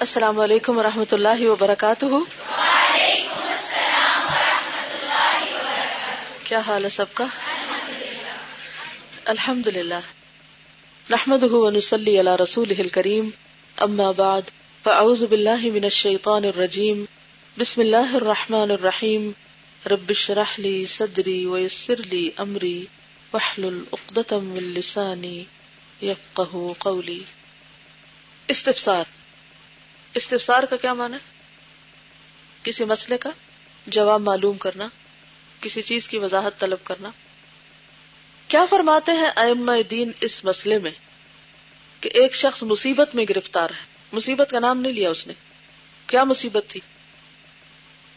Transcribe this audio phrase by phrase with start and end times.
[0.00, 2.06] السلام علیکم و رحمۃ اللہ وبرکاتہ۔
[6.44, 7.26] کیا حال ہے سب کا؟
[9.24, 10.00] الحمد للہ
[11.10, 13.30] نحمد ونسلی علی رسول کریم
[13.76, 14.42] اما بعد،
[14.82, 17.04] فاعوذ باللہ من الشیطان الرجیم۔
[17.58, 19.30] بسم اللہ الرحمن الرحیم۔
[19.86, 22.84] رب اشرح لی صدری ویسر لی امری۔
[23.32, 25.44] واحلل عقدۃ من لسانی
[26.02, 27.22] یفقهوا قولی۔
[28.48, 29.19] استفسار۔
[30.14, 31.16] استفسار کا کیا معنی
[32.62, 33.30] کسی مسئلے کا
[33.86, 34.88] جواب معلوم کرنا،
[35.60, 37.10] کسی چیز کی وضاحت طلب کرنا۔
[38.48, 40.90] کیا فرماتے ہیں ائمہ دین اس مسئلے میں
[42.00, 45.32] کہ ایک شخص مصیبت میں گرفتار ہے؟ مصیبت کا نام نہیں لیا اس نے۔
[46.06, 46.80] کیا مصیبت تھی؟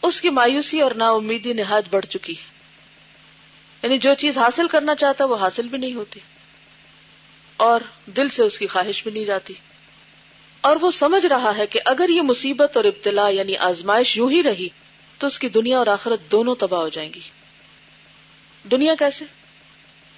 [0.02, 2.54] اس کی مایوسی اور نا امیدی نہایت بڑھ چکی ہے۔
[3.82, 6.20] یعنی جو چیز حاصل کرنا چاہتا وہ حاصل بھی نہیں ہوتی۔
[7.56, 9.54] اور دل سے اس کی خواہش بھی نہیں جاتی۔
[10.64, 14.42] اور وہ سمجھ رہا ہے کہ اگر یہ مصیبت اور ابتلا یعنی آزمائش یوں ہی
[14.42, 14.68] رہی،
[15.18, 17.20] تو اس کی دنیا اور آخرت دونوں تباہ ہو جائیں گی۔
[18.70, 19.24] دنیا کیسے؟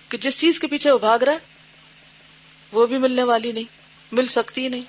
[0.08, 1.38] کہ جس چیز کے پیچھے وہ بھاگ رہا ہے،
[2.72, 3.64] وہ بھی ملنے والی نہیں،
[4.12, 4.82] مل سکتی نہیں۔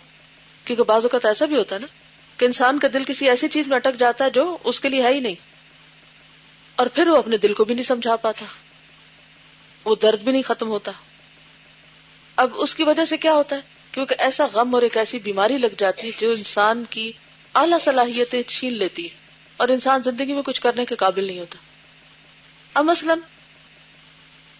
[0.65, 1.87] کیونکہ بعض اوقات ایسا بھی ہوتا ہے نا
[2.37, 5.03] کہ انسان کا دل کسی ایسی چیز میں اٹک جاتا ہے جو اس کے لیے
[5.03, 5.35] ہے ہی نہیں۔
[6.75, 8.45] اور پھر وہ اپنے دل کو بھی نہیں سمجھا پاتا۔
[9.85, 10.91] وہ درد بھی نہیں ختم ہوتا۔
[12.35, 15.57] اب اس کی وجہ سے کیا ہوتا ہے؟ کیونکہ ایسا غم اور ایک ایسی بیماری
[15.57, 17.11] لگ جاتی ہے جو انسان کی
[17.55, 19.15] اعلی صلاحیتیں چھین لیتی ہے
[19.57, 21.57] اور انسان زندگی میں کچھ کرنے کے قابل نہیں ہوتا۔
[22.73, 23.15] اب مثلا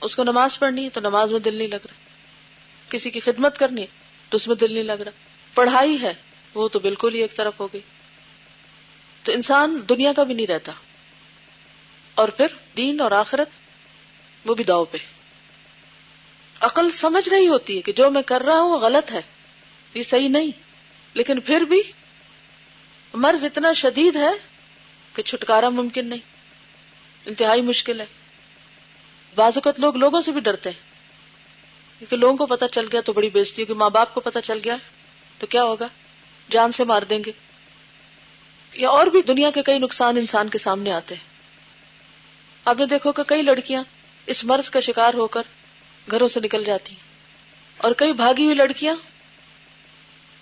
[0.02, 1.94] اس کو نماز پڑھنی ہے تو نماز میں دل نہیں لگ رہا۔
[2.89, 3.88] کسی کی خدمت کرنی ہے
[4.30, 5.11] تو اس میں دل نہیں لگ رہا۔
[5.53, 6.14] پڑھائی ہے
[6.53, 7.81] وہ تو بالکل ہی ایک طرف ہو گئی۔
[9.23, 10.72] تو انسان دنیا کا بھی نہیں رہتا۔
[12.16, 13.50] اور پھر دین اور آخرت
[14.45, 14.98] وہ بھی داؤ پہ۔
[16.59, 19.22] عقل سمجھ رہی ہوتی ہے کہ جو میں کر رہا ہوں وہ غلط ہے،
[19.94, 20.52] یہ صحیح نہیں۔
[21.14, 21.81] لیکن پھر بھی
[23.14, 24.31] مرض اتنا شدید ہے
[25.14, 26.19] کہ چھٹکارا ممکن نہیں۔
[27.25, 28.05] انتہائی مشکل ہے۔
[29.36, 30.87] بعض اوقات لوگ لوگوں سے بھی ڈرتے ہیں۔
[31.99, 34.59] کیونکہ لوگوں کو پتا چل گیا تو بڑی بےزتی ہوگی، ماں باپ کو پتا چل
[34.64, 34.76] گیا
[35.39, 35.87] تو کیا ہوگا؟
[36.52, 37.32] جان سے مار دیں گے۔
[38.73, 41.23] یا اور بھی دنیا کے کئی نقصان انسان کے سامنے آتے ہیں۔
[42.65, 43.83] آپ نے دیکھو کہ کئی لڑکیاں
[44.26, 45.42] اس مرض کا شکار ہو کر
[46.12, 46.95] گھروں سے نکل جاتی
[47.78, 48.95] اور کئی بھاگی ہوئی لڑکیاں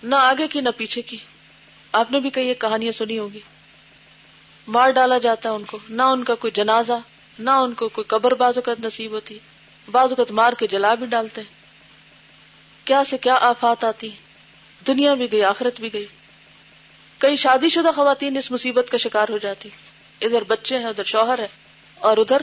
[0.02, 1.16] نہ آگے کی نہ پیچھے کی۔
[1.92, 3.40] آپ نے بھی کئی ایک کہانیاں سنی ہوگی۔
[4.68, 6.92] مار ڈالا جاتا ان کو۔ نہ ان کا کوئی جنازہ،
[7.38, 9.38] نہ ان کو کوئی قبر بازو کا نصیب ہوتی۔
[9.90, 11.42] بعض اوقات مار کے جلا بھی ڈالتے۔
[12.84, 14.10] کیا سے کیا آفات آتی۔
[14.86, 16.06] دنیا بھی گئی، آخرت بھی گئی۔
[17.18, 19.68] کئی شادی شدہ خواتین اس مصیبت کا شکار ہو جاتی۔
[20.20, 21.48] ادھر بچے ہیں، ادھر شوہر ہے۔
[21.94, 22.42] اور ادھر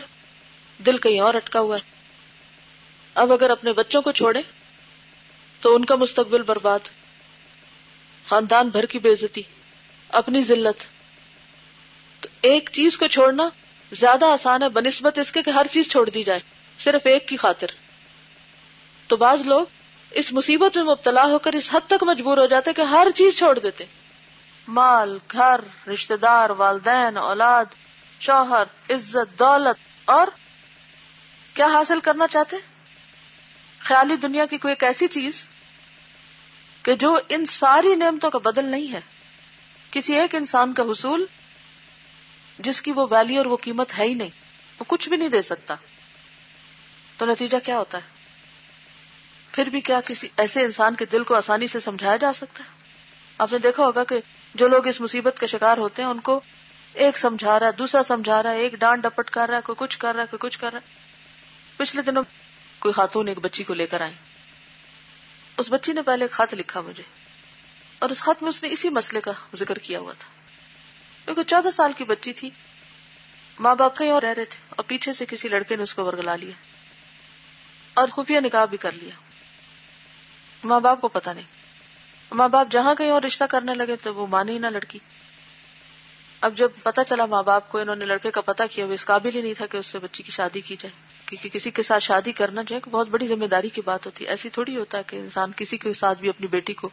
[0.86, 1.93] دل کہیں اور اٹکا ہوا ہے۔
[3.16, 4.42] اب اگر اپنے بچوں کو چھوڑے
[5.60, 6.80] تو ان کا مستقبل برباد۔
[8.28, 9.42] خاندان بھر کی بےزتی
[10.10, 10.84] اپنی ذلت۔
[12.20, 13.50] تو ایک چیز کو چھوڑنا
[13.92, 16.40] زیادہ آسان ہے، بنسبت اس کے کہ ہر چیز چھوڑ دی جائے،
[16.80, 17.68] صرف ایک کی خاطر۔
[19.08, 19.66] تو بعض لوگ
[20.12, 23.38] اس مصیبت میں مبتلا ہو کر اس حد تک مجبور ہو جاتے کہ ہر چیز
[23.38, 23.86] چھوڑ دیتے۔
[24.68, 27.66] مال، گھر رشتے دار، والدین، اولاد،
[28.20, 30.28] شوہر، عزت، دولت، اور
[31.54, 32.58] کیا حاصل کرنا چاہتے؟
[33.84, 35.48] خیالی دنیا کی کوئی ایک ایسی چیز
[36.84, 39.00] کہ جو ان ساری نعمتوں کا بدل نہیں ہے۔
[39.92, 41.26] کسی ایک انسان کا حصول
[42.60, 44.30] جس کی وہ ویلی اور وہ قیمت ہے ہی نہیں،
[44.80, 45.76] وہ کچھ بھی نہیں دے سکتا۔
[47.18, 48.04] تو نتیجہ کیا ہوتا ہے؟
[49.52, 52.70] پھر بھی کیا کسی ایسے انسان کے دل کو آسانی سے سمجھایا جا سکتا ہے؟
[53.38, 54.20] آپ نے دیکھا ہوگا کہ
[54.56, 56.40] جو لوگ اس مصیبت کا شکار ہوتے ہیں، ان کو
[56.94, 59.76] ایک سمجھا رہا ہے دوسرا سمجھا رہا ہے ایک ڈانٹ ڈپٹ کر رہا ہے کوئی
[59.80, 61.04] کچھ کر رہا ہے کوئی کچھ کر رہا۔ ہے
[61.78, 62.24] پچھلے دنوں
[62.84, 64.14] کوئی خاتون ایک بچی کو لے کر آئی
[65.58, 67.04] اس بچی نے پہلے ایک خط لکھا مجھے۔
[68.00, 70.30] اور اس خط میں اس نے اسی مسئلے کا ذکر کیا ہوا تھا۔
[71.26, 72.50] کیونکہ چودہ سال کی بچی تھی۔
[73.60, 76.06] ماں باپ کہیں اور رہ رہے تھے۔ اور پیچھے سے کسی لڑکے نے اس کو
[76.06, 76.52] ورگلا لیا۔
[77.94, 79.16] اور خفیہ نکاح بھی کر لیا۔
[80.64, 81.46] ماں باپ کو پتا نہیں۔
[82.32, 85.00] ماں باپ جہاں کہیں اور رشتہ کرنے لگے تو وہ مانے ہی نہ لڑکی۔
[86.42, 89.06] اب جب پتا چلا ماں باپ کو انہوں نے لڑکے کا پتا کیا، وہ اس
[89.06, 91.84] قابل ہی نہیں تھا کہ اس سے بچی کی شادی کی جائے۔ کیونکہ کسی کے
[91.84, 94.78] ساتھ شادی کرنا جو ہے بہت بڑی ذمہ داری کی بات ہوتی ہے۔ ایسی تھوڑی
[94.78, 96.90] ہوتا ہے کہ انسان کسی کے ساتھ بھی اپنی بیٹی کو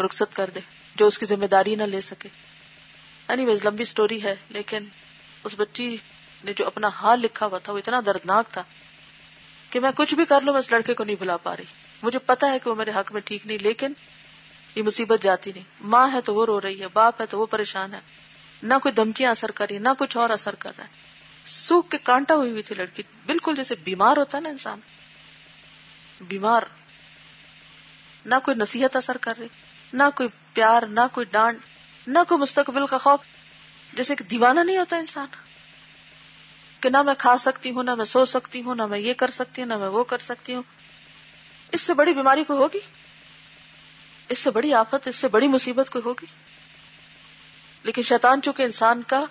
[0.00, 0.60] رخصت کر دے،
[0.96, 2.28] جو اس کی ذمہ داری نہ لے سکے۔
[3.28, 4.84] اینی ویز لمبی سٹوری ہے، لیکن
[5.44, 5.96] اس بچی
[6.44, 8.62] نے جو اپنا حال لکھا ہوا تھا، وہ اتنا دردناک تھا
[9.70, 11.64] کہ میں کچھ بھی کر لوں، میں اس لڑکے کو نہیں بلا پا رہی۔
[12.02, 13.92] مجھے پتا ہے کہ وہ میرے حق میں ٹھیک نہیں، لیکن
[14.74, 17.46] یہ مصیبت جاتی نہیں۔ ماں ہے تو وہ رو رہی ہے، باپ ہے تو وہ
[17.46, 18.00] پریشان ہے۔
[18.62, 21.03] نہ کوئی دھمکیاں اثر کر رہی، نہ کچھ اور اثر کر رہا ہے۔
[21.46, 24.80] سوکھ کے کانٹا ہوئی ہوئی تھی لڑکی۔ بالکل جیسے بیمار ہوتا ہے نا انسان۔
[26.20, 26.62] بیمار۔
[28.26, 29.46] نہ کوئی نصیحت اثر کر رہی،
[29.92, 31.58] نہ کوئی پیار، نہ کوئی ڈانٹ،
[32.06, 33.20] نہ کوئی مستقبل کا خوف۔
[33.94, 35.26] جیسے کہ دیوانہ نہیں ہوتا انسان۔
[36.80, 39.30] کہ نہ میں کھا سکتی ہوں، نہ میں سو سکتی ہوں، نہ میں یہ کر
[39.30, 40.62] سکتی ہوں، نہ میں وہ کر سکتی ہوں۔
[41.72, 42.80] اس سے بڑی بیماری کوئی ہوگی؟
[44.28, 46.26] اس سے بڑی آفت، اس سے بڑی مصیبت کوئی ہوگی؟
[47.82, 49.24] لیکن شیطان چونکہ انسان کا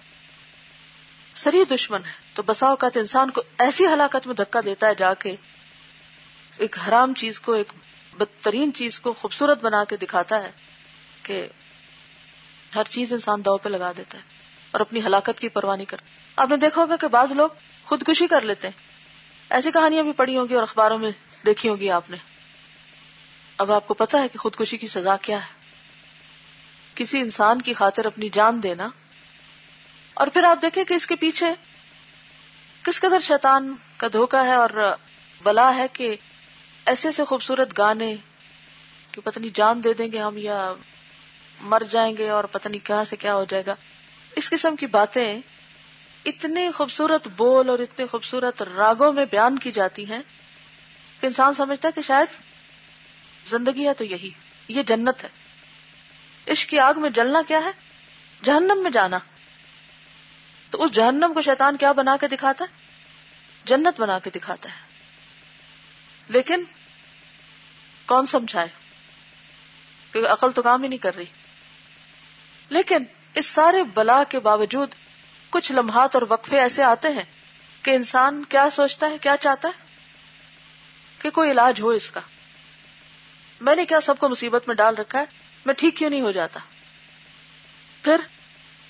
[1.36, 5.14] سری دشمن ہے۔ تو بسا اوقات انسان کو ایسی ہلاکت میں دھکا دیتا ہے جا
[5.14, 5.36] کے
[6.58, 7.68] ایک حرام چیز کو، ایک
[8.18, 10.52] بدترین چیز کو خوبصورت بنا کے دکھاتا ہے
[11.24, 11.48] کہ
[12.76, 14.24] ہر چیز انسان دو پہ لگا دیتا ہے
[14.72, 17.50] اور اپنی ہلاکت کی پرواہ نہیں کرتا آپ نے دیکھا ہوگا کہ بعض لوگ
[17.86, 18.80] خودکشی کر لیتے ہیں۔
[19.50, 21.12] ایسی کہانیاں بھی پڑھی ہوگی اور اخباروں میں
[21.46, 22.18] دیکھی ہوگی آپ نے۔
[23.58, 25.52] اب آپ کو پتا ہے کہ خودکشی کی سزا کیا ہے۔
[26.96, 28.90] کسی انسان کی خاطر اپنی جان دینا
[30.14, 31.46] اور پھر آپ دیکھیں کہ اس کے پیچھے
[32.84, 34.96] کس قدر شیطان کا دھوکا ہے اور
[35.44, 36.16] بلا ہے کہ
[36.86, 38.16] ایسے سے خوبصورت گانے
[39.12, 40.74] کہ پتہ نہیں جان دے دیں گے ہم یا
[41.62, 43.76] مر جائیں گے اور پتہ نہیں کہاں سے کیا ہو جائے گا۔
[44.36, 45.40] اس قسم کی باتیں
[46.26, 50.22] اتنے خوبصورت بول اور اتنے خوبصورت راگوں میں بیان کی جاتی ہیں
[51.20, 52.28] کہ انسان سمجھتا ہے کہ شاید
[53.50, 54.30] زندگی ہے تو یہی،
[54.68, 55.30] یہ جنت ہے۔
[56.52, 57.72] عشق کی آگ میں جلنا کیا ہے؟
[58.44, 59.20] جہنم میں جانا۔
[60.74, 62.76] تو اس جہنم کو شیطان کیا بنا کے دکھاتا ہے؟
[63.66, 64.76] جنت بنا کے دکھاتا ہے۔
[66.30, 66.64] لیکن
[68.06, 68.68] کون سمجھائے؟
[70.12, 71.26] کیونکہ عقل تو کام ہی نہیں کر رہی۔
[72.70, 72.98] لیکن
[73.34, 74.90] اس سارے بلا کے باوجود
[75.50, 77.24] کچھ لمحات اور وقفے ایسے آتے ہیں
[77.82, 79.84] کہ انسان کیا سوچتا ہے، کیا چاہتا ہے؟
[81.20, 82.20] کہ کوئی علاج ہو اس کا۔
[83.62, 85.26] میں نے کیا سب کو مصیبت میں ڈال رکھا ہے؟
[85.66, 86.60] میں ٹھیک کیوں نہیں ہو جاتا؟
[88.04, 88.18] پھر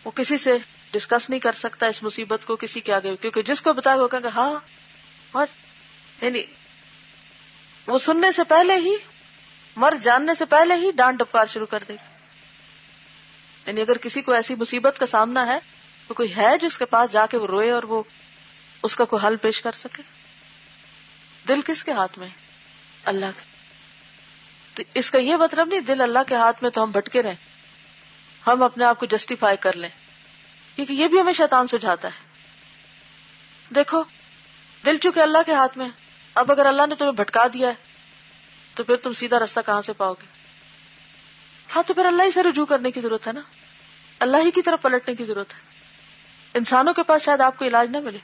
[0.06, 0.58] وہ کسی سے
[0.92, 4.28] ڈسکس نہیں کر سکتا اس مصیبت کو، کسی کے آگے، کیونکہ جس کو بتا کہ
[4.36, 5.46] ہاں
[6.22, 6.44] یعنی
[7.88, 8.96] وہ سننے سے پہلے ہی،
[9.78, 11.96] مر جاننے سے پہلے ہی ڈانٹ ڈپکار شروع کر دے
[13.66, 15.58] یعنی اگر کسی کو ایسی مصیبت کا سامنا ہے،
[16.08, 18.02] تو کوئی ہے جس کے پاس جا کے وہ روئے اور وہ
[18.84, 20.04] اس کا کوئی حل پیش کر سکے؟
[21.48, 22.28] دل کس کے ہاتھ میں؟
[23.06, 23.44] اللہ کا
[24.74, 27.42] تو اس کا یہ مطلب نہیں، دل اللہ کے ہاتھ میں تو ہم بھٹکے رہیں
[28.48, 29.90] ہم اپنے آپ کو جسٹیفائی کر لیں۔
[30.76, 32.34] کیونکہ یہ بھی ہمیں شیطان سجھاتا ہے۔
[33.76, 34.04] دیکھو،
[34.86, 35.90] دل چونکہ اللہ کے ہاتھ میں
[36.34, 37.74] اب اگر اللہ نے تمہیں بھٹکا دیا ہے،
[38.76, 40.26] تو پھر تم سیدھا رستہ کہاں سے پاؤ گے؟
[41.76, 43.42] ہاں تو پھر اللہ ہی سے رجوع کرنے کی ضرورت ہے نا؟
[44.20, 45.60] اللہ ہی کی طرف پلٹنے کی ضرورت ہے۔
[46.54, 48.18] انسانوں کے پاس شاید آپ کو علاج نہ ملے۔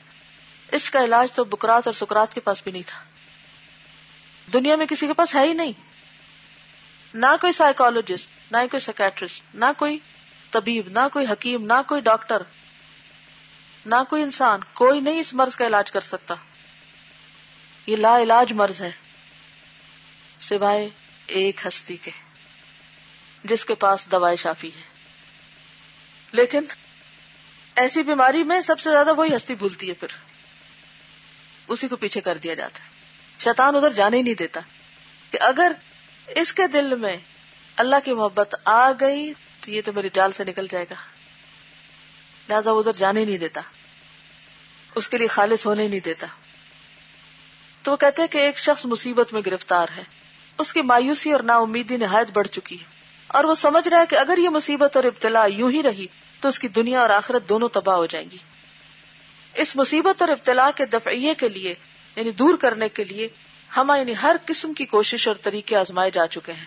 [0.72, 3.00] اس کا علاج تو بکرات اور سکرات کے پاس بھی نہیں تھا۔
[4.54, 5.72] دنیا میں کسی کے پاس ہے ہی نہیں۔
[7.14, 10.00] نہ کوئی سائیکولوجسٹ نہ کوئی سیکٹرسٹ نہ کوئی
[10.52, 12.44] طبیب، نہ کوئی حکیم، نہ کوئی ڈاکٹر،
[13.86, 16.36] نہ کوئی انسان، کوئی نہیں اس مرض کا علاج کر سکتا۔
[17.88, 18.92] یہ لا علاج مرض ہے،
[20.40, 20.90] سوائے
[21.28, 22.12] ایک ہستی کے،
[23.44, 24.82] جس کے پاس دوائی شافی ہے۔
[26.32, 26.64] لیکن
[27.76, 30.08] ایسی بیماری میں سب سے زیادہ وہی ہستی بھولتی ہے پھر۔
[31.68, 32.90] اسی کو پیچھے کر دیا جاتا ہے۔
[33.40, 34.60] شیطان ادھر جانے ہی نہیں دیتا
[35.32, 35.72] کہ اگر
[36.36, 37.18] اس کے دل میں
[37.76, 40.96] اللہ کی محبت آ گئی تو یہ تو میری جال سے نکل جائے گا۔
[42.50, 43.62] لہذا ادھر جانے نہیں دیتا۔
[44.96, 46.28] اس کے لیے خالص ہونے نہیں دیتا۔
[47.84, 50.04] تو وہ کہتے کہ ایک شخص مصیبت میں گرفتار ہے۔
[50.58, 52.86] اس کی مایوسی اور نا امیدی نہایت بڑھ چکی ہے۔
[53.28, 56.08] اور وہ سمجھ رہا ہے کہ اگر یہ مصیبت اور ابتلا یوں ہی رہی
[56.40, 58.38] تو اس کی دنیا اور آخرت دونوں تباہ ہو جائیں گی۔
[59.54, 61.76] اس مصیبت اور ابتلا کے دفعیے کے لیے
[62.16, 63.28] یعنی دور کرنے کے لیے
[63.78, 66.66] ہم یعنی ہر قسم کی کوشش اور طریقے آزمائے جا چکے ہیں۔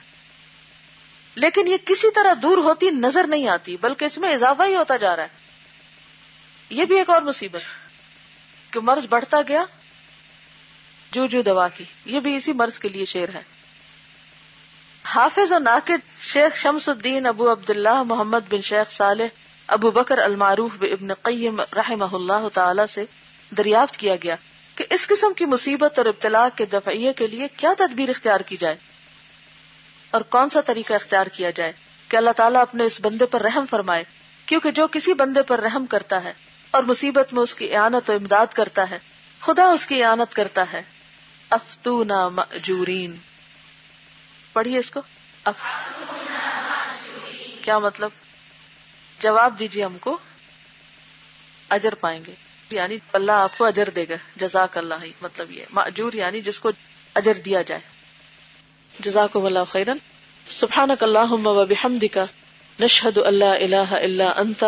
[1.35, 4.97] لیکن یہ کسی طرح دور ہوتی نظر نہیں آتی، بلکہ اس میں اضافہ ہی ہوتا
[4.97, 5.29] جا رہا ہے۔
[6.71, 7.61] یہ بھی ایک اور مصیبت
[8.73, 9.65] کہ مرض بڑھتا گیا،
[11.13, 13.43] جو جو دوا کی۔ یہ بھی اسی مرض کے لیے شیر ہے۔
[15.05, 19.27] حافظ و ناقد شیخ شمس الدین ابو عبداللہ محمد بن شیخ صالح
[19.67, 23.05] ابو بکر المعروف ابن قیم رحمہ اللہ تعالی سے
[23.57, 24.37] دریافت کیا گیا۔
[24.75, 28.57] کہ اس قسم کی مصیبت اور ابتلا کے دفعیے کے لیے کیا تدبیر اختیار کی
[28.57, 28.77] جائے
[30.11, 31.73] اور کون سا طریقہ اختیار کیا جائے
[32.09, 34.05] کہ اللہ تعالیٰ اپنے اس بندے پر رحم فرمائے،
[34.47, 36.33] کیونکہ جو کسی بندے پر رحم کرتا ہے
[36.71, 38.99] اور مصیبت میں اس کی اعانت و امداد کرتا ہے،
[39.41, 40.83] خدا اس کی اعانت کرتا ہے۔
[41.51, 43.17] افتونا مأجورین۔
[44.53, 45.01] پڑھیے اس کو۔
[45.45, 45.57] اف
[47.63, 48.11] کیا مطلب؟
[49.19, 50.19] جواب دیجیے ہم کو۔
[51.69, 52.35] اجر پائیں گے۔
[52.73, 56.61] یعنی اللہ آپ کو اجر دے گا، جزاک اللہ ہی مطلب یہ معجور یعنی جس
[56.61, 56.71] کو
[57.15, 57.81] اجر دیا جائے۔
[59.01, 59.97] جزاک اللہ خیرن۔
[60.51, 62.19] سبحانک اللہم و بحمدک۔
[62.81, 64.65] نشہد اللہ الہ الا انت۔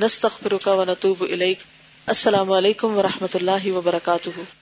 [0.00, 1.58] نستغفرک و نتوب الیک۔
[2.06, 4.61] السلام علیکم و رحمۃ اللہ وبرکاتہ۔